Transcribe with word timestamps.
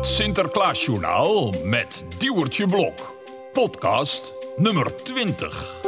Het 0.00 0.08
Sinterklaasjournaal 0.08 1.52
met 1.64 2.04
Diewertje 2.18 2.66
Blok. 2.66 3.14
Podcast 3.52 4.32
nummer 4.56 4.96
20. 4.96 5.82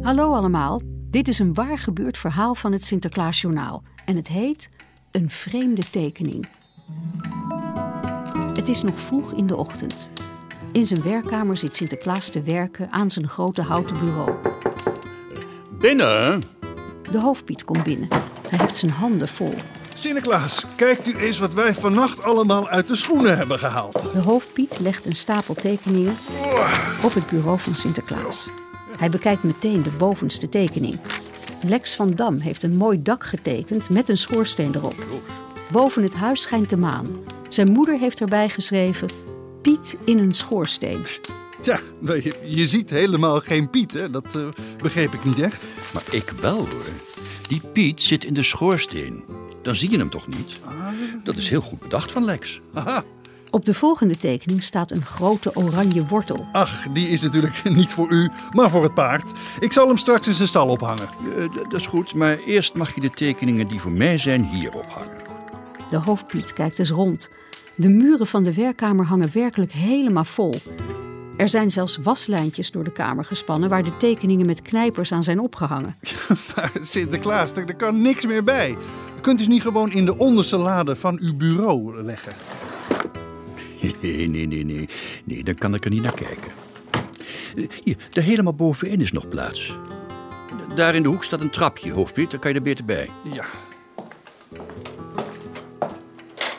Hallo 0.00 0.34
allemaal, 0.34 0.80
dit 1.10 1.28
is 1.28 1.38
een 1.38 1.54
waar 1.54 1.78
gebeurd 1.78 2.18
verhaal 2.18 2.54
van 2.54 2.72
het 2.72 2.84
Sinterklaasjournaal 2.84 3.82
en 4.04 4.16
het 4.16 4.28
heet 4.28 4.70
Een 5.10 5.30
vreemde 5.30 5.90
tekening. 5.90 6.46
Het 8.54 8.68
is 8.68 8.82
nog 8.82 9.00
vroeg 9.00 9.32
in 9.32 9.46
de 9.46 9.56
ochtend. 9.56 10.10
In 10.72 10.86
zijn 10.86 11.02
werkkamer 11.02 11.56
zit 11.56 11.76
Sinterklaas 11.76 12.28
te 12.28 12.42
werken 12.42 12.90
aan 12.90 13.10
zijn 13.10 13.28
grote 13.28 13.62
houten 13.62 13.98
bureau. 13.98 14.32
Binnen? 15.78 16.42
De 17.10 17.20
hoofdpiet 17.20 17.64
komt 17.64 17.82
binnen. 17.82 18.08
Hij 18.48 18.58
heeft 18.58 18.76
zijn 18.76 18.92
handen 18.92 19.28
vol. 19.28 19.54
Sinterklaas, 19.94 20.64
kijkt 20.76 21.08
u 21.08 21.16
eens 21.16 21.38
wat 21.38 21.54
wij 21.54 21.74
vannacht 21.74 22.22
allemaal 22.22 22.68
uit 22.68 22.88
de 22.88 22.96
schoenen 22.96 23.36
hebben 23.36 23.58
gehaald. 23.58 24.12
De 24.12 24.20
hoofdpiet 24.20 24.78
legt 24.80 25.06
een 25.06 25.16
stapel 25.16 25.54
tekeningen 25.54 26.14
op 27.02 27.14
het 27.14 27.26
bureau 27.26 27.58
van 27.58 27.74
Sinterklaas. 27.74 28.48
Hij 28.98 29.10
bekijkt 29.10 29.42
meteen 29.42 29.82
de 29.82 29.90
bovenste 29.90 30.48
tekening. 30.48 30.98
Lex 31.62 31.94
van 31.94 32.14
Dam 32.14 32.38
heeft 32.38 32.62
een 32.62 32.76
mooi 32.76 33.02
dak 33.02 33.24
getekend 33.24 33.90
met 33.90 34.08
een 34.08 34.18
schoorsteen 34.18 34.74
erop. 34.74 34.94
Boven 35.70 36.02
het 36.02 36.14
huis 36.14 36.40
schijnt 36.40 36.70
de 36.70 36.76
maan. 36.76 37.06
Zijn 37.48 37.72
moeder 37.72 37.98
heeft 37.98 38.20
erbij 38.20 38.48
geschreven: 38.48 39.08
Piet 39.62 39.96
in 40.04 40.18
een 40.18 40.34
schoorsteen. 40.34 41.04
Ja, 41.62 41.80
maar 41.98 42.16
je, 42.16 42.34
je 42.44 42.66
ziet 42.66 42.90
helemaal 42.90 43.40
geen 43.40 43.70
Piet, 43.70 43.92
hè? 43.92 44.10
Dat 44.10 44.34
eh, 44.34 44.42
begreep 44.82 45.14
ik 45.14 45.24
niet 45.24 45.40
echt. 45.40 45.66
Maar 45.92 46.04
ik 46.10 46.32
wel 46.40 46.56
hoor. 46.56 46.84
Die 47.48 47.60
Piet 47.72 48.02
zit 48.02 48.24
in 48.24 48.34
de 48.34 48.42
schoorsteen. 48.42 49.24
Dan 49.62 49.76
zie 49.76 49.90
je 49.90 49.98
hem 49.98 50.10
toch 50.10 50.26
niet? 50.26 50.60
Dat 51.24 51.36
is 51.36 51.48
heel 51.48 51.60
goed 51.60 51.80
bedacht 51.80 52.12
van 52.12 52.24
Lex. 52.24 52.60
Op 53.50 53.64
de 53.64 53.74
volgende 53.74 54.16
tekening 54.16 54.62
staat 54.62 54.90
een 54.90 55.04
grote 55.04 55.56
oranje 55.56 56.06
wortel. 56.06 56.46
Ach, 56.52 56.86
die 56.92 57.08
is 57.08 57.20
natuurlijk 57.20 57.62
niet 57.80 57.90
voor 57.90 58.10
u, 58.10 58.30
maar 58.50 58.70
voor 58.70 58.82
het 58.82 58.94
paard. 58.94 59.32
Ik 59.60 59.72
zal 59.72 59.86
hem 59.86 59.96
straks 59.96 60.26
in 60.26 60.32
zijn 60.32 60.48
stal 60.48 60.68
ophangen. 60.68 61.08
Eh, 61.36 61.54
dat 61.54 61.80
is 61.80 61.86
goed, 61.86 62.14
maar 62.14 62.38
eerst 62.38 62.74
mag 62.74 62.94
je 62.94 63.00
de 63.00 63.10
tekeningen 63.10 63.66
die 63.66 63.80
voor 63.80 63.90
mij 63.90 64.18
zijn 64.18 64.44
hier 64.44 64.74
ophangen. 64.74 65.16
De 65.90 65.96
hoofdpiet 65.96 66.52
kijkt 66.52 66.78
eens 66.78 66.90
rond. 66.90 67.30
De 67.74 67.88
muren 67.88 68.26
van 68.26 68.42
de 68.42 68.54
werkkamer 68.54 69.04
hangen 69.04 69.32
werkelijk 69.32 69.72
helemaal 69.72 70.24
vol. 70.24 70.54
Er 71.36 71.48
zijn 71.48 71.70
zelfs 71.70 71.96
waslijntjes 71.96 72.70
door 72.70 72.84
de 72.84 72.92
kamer 72.92 73.24
gespannen 73.24 73.68
waar 73.68 73.84
de 73.84 73.96
tekeningen 73.96 74.46
met 74.46 74.62
knijpers 74.62 75.12
aan 75.12 75.24
zijn 75.24 75.40
opgehangen. 75.40 75.96
Maar 76.56 76.72
Sinterklaas, 76.80 77.52
er, 77.52 77.66
er 77.66 77.76
kan 77.76 78.02
niks 78.02 78.26
meer 78.26 78.44
bij. 78.44 78.76
Kunt 79.22 79.40
u 79.40 79.42
ze 79.42 79.48
niet 79.48 79.62
gewoon 79.62 79.92
in 79.92 80.04
de 80.04 80.16
onderste 80.16 80.56
lade 80.56 80.96
van 80.96 81.18
uw 81.20 81.36
bureau 81.36 82.02
leggen? 82.02 82.32
Nee, 84.00 84.28
nee, 84.28 84.46
nee, 84.46 84.64
nee. 84.64 84.88
Nee, 85.24 85.44
dan 85.44 85.54
kan 85.54 85.74
ik 85.74 85.84
er 85.84 85.90
niet 85.90 86.02
naar 86.02 86.14
kijken. 86.14 86.50
Hier, 87.82 87.96
daar 88.10 88.24
helemaal 88.24 88.54
bovenin 88.54 89.00
is 89.00 89.12
nog 89.12 89.28
plaats. 89.28 89.76
Daar 90.74 90.94
in 90.94 91.02
de 91.02 91.08
hoek 91.08 91.24
staat 91.24 91.40
een 91.40 91.50
trapje, 91.50 91.92
hoofdpiet. 91.92 92.30
Daar 92.30 92.40
kan 92.40 92.50
je 92.50 92.56
er 92.56 92.62
beter 92.62 92.84
bij. 92.84 93.10
Ja. 93.32 93.44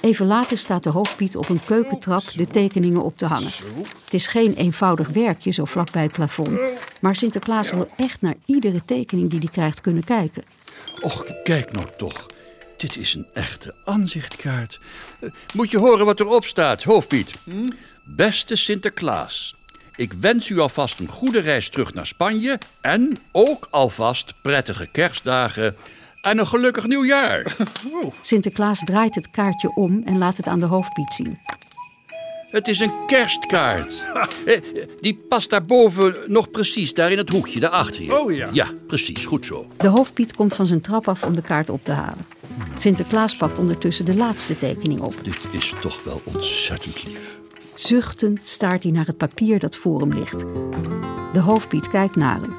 Even 0.02 0.26
later 0.26 0.58
staat 0.58 0.84
de 0.84 0.90
hoofdpiet 0.90 1.38
op 1.38 1.50
een 1.50 1.64
keukentrap 1.64 2.24
de 2.36 2.48
tekeningen 2.48 3.02
op 3.02 3.18
te 3.18 3.26
hangen. 3.26 3.52
Het 4.04 4.14
is 4.14 4.28
geen 4.28 4.54
eenvoudig 4.54 5.08
werkje 5.08 5.52
zo 5.52 5.66
vlak 5.66 5.92
bij 5.92 6.04
het 6.04 6.12
plafond. 6.12 6.60
Maar 7.02 7.16
Sinterklaas 7.16 7.72
wil 7.72 7.88
echt 7.98 8.22
naar 8.22 8.36
iedere 8.46 8.82
tekening 8.86 9.30
die 9.30 9.40
hij 9.40 9.50
krijgt 9.52 9.82
kunnen 9.82 10.04
kijken. 10.04 10.44
Och, 11.02 11.26
kijk 11.44 11.72
nou 11.72 11.88
toch. 11.98 12.28
Dit 12.84 12.98
is 12.98 13.14
een 13.14 13.26
echte 13.34 13.74
aanzichtkaart. 13.86 14.80
Eh, 15.20 15.30
Moet 15.54 15.72
je 15.72 15.78
horen 15.80 16.06
wat 16.06 16.20
erop 16.20 16.46
staat, 16.46 16.84
hoofdpiet. 16.84 17.32
Beste 18.04 18.56
Sinterklaas, 18.56 19.56
ik 19.96 20.14
wens 20.14 20.50
u 20.50 20.60
alvast 20.60 21.00
een 21.00 21.08
goede 21.08 21.40
reis 21.40 21.70
terug 21.70 21.94
naar 21.94 22.06
Spanje... 22.06 22.60
en 22.82 23.18
ook 23.32 23.68
alvast 23.72 24.34
prettige 24.42 24.90
kerstdagen 24.92 25.76
en 26.22 26.38
een 26.40 26.48
gelukkig 26.48 26.88
nieuwjaar. 26.88 27.56
Sinterklaas 28.22 28.80
draait 28.86 29.16
het 29.16 29.32
kaartje 29.32 29.76
om 29.76 30.04
en 30.06 30.18
laat 30.18 30.38
het 30.38 30.48
aan 30.48 30.60
de 30.60 30.66
hoofdpiet 30.66 31.14
zien. 31.14 31.38
Het 32.52 32.68
is 32.68 32.80
een 32.80 32.92
kerstkaart. 33.08 33.94
Eh, 34.46 34.62
Die 35.02 35.16
past 35.30 35.50
daarboven 35.50 36.16
nog 36.28 36.52
precies, 36.52 36.94
daar 36.94 37.12
in 37.12 37.18
het 37.18 37.30
hoekje, 37.30 37.60
daarachter 37.60 38.04
je. 38.04 38.20
Oh 38.20 38.36
ja. 38.36 38.50
Ja, 38.52 38.68
precies, 38.88 39.26
goed 39.26 39.46
zo. 39.46 39.72
De 39.78 39.88
hoofdpiet 39.88 40.36
komt 40.36 40.54
van 40.54 40.66
zijn 40.68 40.82
trap 40.82 41.08
af 41.08 41.24
om 41.24 41.36
de 41.36 41.42
kaart 41.42 41.70
op 41.70 41.84
te 41.84 41.92
halen. 41.92 42.26
Sinterklaas 42.76 43.36
pakt 43.36 43.60
ondertussen 43.60 44.06
de 44.06 44.16
laatste 44.16 44.58
tekening 44.58 45.00
op. 45.00 45.14
Dit 45.24 45.38
is 45.52 45.74
toch 45.82 46.04
wel 46.04 46.22
ontzettend 46.24 47.04
lief. 47.04 47.40
Zuchtend 47.76 48.40
staart 48.44 48.84
hij 48.84 48.92
naar 48.92 49.06
het 49.06 49.18
papier 49.18 49.60
dat 49.60 49.76
voor 49.76 50.00
hem 50.00 50.14
ligt. 50.14 50.40
De 51.34 51.40
hoofdpiet 51.40 51.88
kijkt 51.88 52.16
naar 52.16 52.42
hem. 52.42 52.56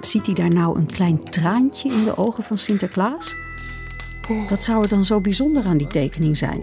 Ziet 0.00 0.26
hij 0.26 0.34
daar 0.34 0.54
nou 0.54 0.78
een 0.78 0.86
klein 0.86 1.24
traantje 1.24 1.88
in 1.92 2.04
de 2.04 2.16
ogen 2.16 2.42
van 2.42 2.58
Sinterklaas? 2.58 3.36
Wat 4.48 4.64
zou 4.64 4.82
er 4.82 4.88
dan 4.88 5.04
zo 5.04 5.20
bijzonder 5.20 5.64
aan 5.64 5.76
die 5.76 5.86
tekening 5.86 6.38
zijn? 6.38 6.62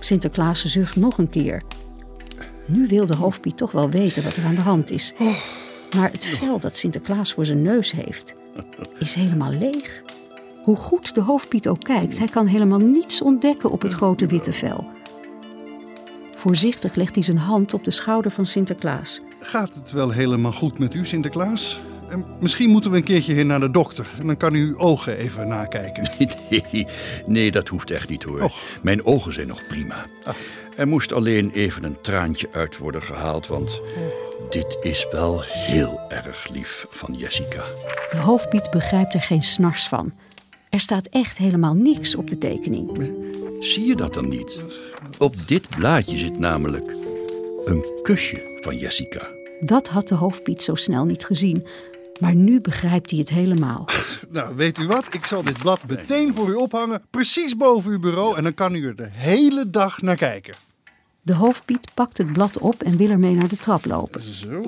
Sinterklaas 0.00 0.64
zucht 0.64 0.96
nog 0.96 1.18
een 1.18 1.30
keer. 1.30 1.62
Nu 2.66 2.86
wil 2.86 3.06
de 3.06 3.16
hoofdpiet 3.16 3.56
toch 3.56 3.72
wel 3.72 3.90
weten 3.90 4.22
wat 4.22 4.36
er 4.36 4.44
aan 4.44 4.54
de 4.54 4.60
hand 4.60 4.90
is. 4.90 5.14
Maar 5.96 6.10
het 6.10 6.26
vel 6.26 6.58
dat 6.58 6.76
Sinterklaas 6.76 7.32
voor 7.32 7.46
zijn 7.46 7.62
neus 7.62 7.92
heeft, 7.92 8.34
is 8.98 9.14
helemaal 9.14 9.52
leeg. 9.52 10.02
Hoe 10.62 10.76
goed 10.76 11.14
de 11.14 11.20
hoofdpiet 11.20 11.68
ook 11.68 11.80
kijkt, 11.80 12.18
hij 12.18 12.28
kan 12.28 12.46
helemaal 12.46 12.78
niets 12.78 13.22
ontdekken 13.22 13.70
op 13.70 13.82
het 13.82 13.92
grote 13.92 14.26
witte 14.26 14.52
vel. 14.52 14.86
Voorzichtig 16.36 16.94
legt 16.94 17.14
hij 17.14 17.24
zijn 17.24 17.38
hand 17.38 17.74
op 17.74 17.84
de 17.84 17.90
schouder 17.90 18.30
van 18.30 18.46
Sinterklaas. 18.46 19.20
Gaat 19.40 19.74
het 19.74 19.92
wel 19.92 20.10
helemaal 20.10 20.52
goed 20.52 20.78
met 20.78 20.94
u, 20.94 21.06
Sinterklaas? 21.06 21.80
En 22.08 22.24
misschien 22.40 22.70
moeten 22.70 22.90
we 22.90 22.96
een 22.96 23.02
keertje 23.04 23.32
heen 23.32 23.46
naar 23.46 23.60
de 23.60 23.70
dokter. 23.70 24.06
En 24.20 24.26
dan 24.26 24.36
kan 24.36 24.54
u 24.54 24.66
uw 24.66 24.78
ogen 24.78 25.16
even 25.16 25.48
nakijken. 25.48 26.10
Nee, 26.50 26.86
nee, 27.26 27.50
dat 27.50 27.68
hoeft 27.68 27.90
echt 27.90 28.08
niet 28.08 28.22
hoor. 28.22 28.40
Och. 28.42 28.62
Mijn 28.82 29.04
ogen 29.04 29.32
zijn 29.32 29.46
nog 29.46 29.66
prima. 29.66 30.04
Er 30.76 30.88
moest 30.88 31.12
alleen 31.12 31.50
even 31.50 31.84
een 31.84 32.00
traantje 32.00 32.48
uit 32.52 32.78
worden 32.78 33.02
gehaald, 33.02 33.46
want 33.46 33.80
dit 34.50 34.76
is 34.80 35.06
wel 35.10 35.42
heel 35.42 36.00
erg 36.08 36.48
lief 36.52 36.86
van 36.90 37.14
Jessica. 37.14 37.62
De 38.10 38.16
hoofdpiet 38.16 38.70
begrijpt 38.70 39.14
er 39.14 39.22
geen 39.22 39.42
snars 39.42 39.88
van. 39.88 40.12
Er 40.70 40.80
staat 40.80 41.06
echt 41.06 41.38
helemaal 41.38 41.74
niks 41.74 42.14
op 42.14 42.30
de 42.30 42.38
tekening. 42.38 42.90
Zie 43.60 43.86
je 43.86 43.96
dat 43.96 44.14
dan 44.14 44.28
niet? 44.28 44.58
Op 45.18 45.34
dit 45.46 45.68
blaadje 45.68 46.16
zit 46.16 46.38
namelijk 46.38 46.94
een 47.64 47.84
kusje 48.02 48.58
van 48.60 48.76
Jessica. 48.76 49.28
Dat 49.60 49.88
had 49.88 50.08
de 50.08 50.14
hoofdpiet 50.14 50.62
zo 50.62 50.74
snel 50.74 51.04
niet 51.04 51.24
gezien. 51.24 51.66
Maar 52.20 52.34
nu 52.34 52.60
begrijpt 52.60 53.10
hij 53.10 53.18
het 53.18 53.28
helemaal. 53.28 53.84
Nou, 54.30 54.56
weet 54.56 54.78
u 54.78 54.86
wat? 54.86 55.14
Ik 55.14 55.26
zal 55.26 55.42
dit 55.42 55.58
blad 55.58 55.80
meteen 55.88 56.34
voor 56.34 56.48
u 56.48 56.54
ophangen, 56.54 57.02
precies 57.10 57.56
boven 57.56 57.90
uw 57.90 57.98
bureau. 57.98 58.36
En 58.36 58.42
dan 58.42 58.54
kan 58.54 58.74
u 58.74 58.86
er 58.86 58.96
de 58.96 59.08
hele 59.10 59.70
dag 59.70 60.02
naar 60.02 60.16
kijken. 60.16 60.54
De 61.22 61.34
hoofdpiet 61.34 61.94
pakt 61.94 62.18
het 62.18 62.32
blad 62.32 62.58
op 62.58 62.82
en 62.82 62.96
wil 62.96 63.10
ermee 63.10 63.34
naar 63.34 63.48
de 63.48 63.56
trap 63.56 63.84
lopen. 63.84 64.34
Zo. 64.34 64.62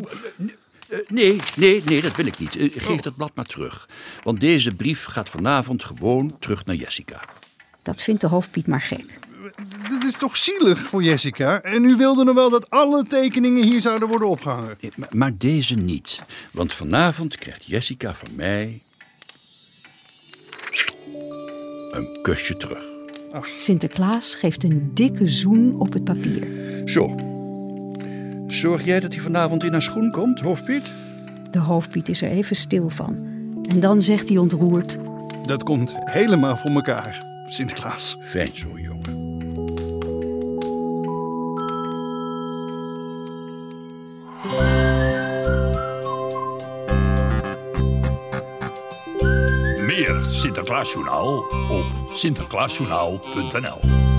Eh, 0.93 0.99
nee, 1.09 1.41
nee, 1.57 1.83
nee, 1.85 2.03
dat 2.03 2.17
wil 2.17 2.27
ik 2.27 2.39
niet. 2.39 2.57
Eh, 2.57 2.69
geef 2.73 3.01
dat 3.01 3.17
blad 3.17 3.31
maar 3.35 3.45
terug. 3.45 3.89
Want 4.23 4.41
deze 4.41 4.75
brief 4.75 5.05
gaat 5.05 5.29
vanavond 5.29 5.85
gewoon 5.85 6.37
terug 6.39 6.65
naar 6.65 6.77
Jessica. 6.77 7.21
Dat 7.83 8.03
vindt 8.03 8.21
de 8.21 8.27
hoofdpiet 8.27 8.67
maar 8.67 8.81
gek. 8.81 9.19
Dit 9.89 10.05
is 10.05 10.13
toch 10.19 10.37
zielig 10.37 10.79
voor 10.79 11.03
Jessica? 11.03 11.61
En 11.61 11.85
u 11.85 11.97
wilde 11.97 12.25
nog 12.25 12.35
wel 12.35 12.51
dat 12.51 12.71
alle 12.71 13.05
tekeningen 13.07 13.65
hier 13.65 13.81
zouden 13.81 14.09
worden 14.09 14.29
opgehangen. 14.29 14.77
Eh, 14.81 14.91
Maar, 14.97 15.09
maar 15.13 15.37
deze 15.39 15.75
niet. 15.75 16.23
Want 16.51 16.73
vanavond 16.75 17.37
krijgt 17.37 17.65
Jessica 17.65 18.15
van 18.15 18.29
mij... 18.35 18.83
een 21.91 22.19
kusje 22.23 22.57
terug. 22.57 22.83
Sinterklaas 23.57 24.35
geeft 24.35 24.65
een 24.65 24.91
dikke 24.95 25.29
zoen 25.29 25.75
op 25.79 25.93
het 25.93 26.05
papier. 26.05 26.47
Zo. 26.85 27.32
Zorg 28.53 28.85
jij 28.85 29.01
dat 29.01 29.13
hij 29.13 29.23
vanavond 29.23 29.65
in 29.65 29.73
haar 29.73 29.83
schoen 29.83 30.11
komt, 30.11 30.41
hoofdpiet? 30.41 30.91
De 31.51 31.59
hoofdpiet 31.59 32.09
is 32.09 32.23
er 32.23 32.31
even 32.31 32.57
stil 32.57 32.89
van. 32.89 33.27
En 33.69 33.81
dan 33.81 34.03
zegt 34.03 34.29
hij 34.29 34.37
ontroerd... 34.37 34.99
Dat 35.47 35.63
komt 35.63 35.95
helemaal 35.97 36.57
voor 36.57 36.71
elkaar, 36.71 37.23
Sinterklaas. 37.49 38.17
Fijn 38.21 38.51
zo, 38.55 38.69
jongen. 38.79 39.37
Meer 49.87 50.23
Sinterklaasjournaal 50.31 51.37
op 51.71 51.85
sinterklaasjournaal.nl 52.15 54.12